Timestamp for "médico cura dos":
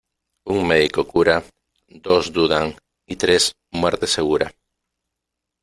0.71-2.33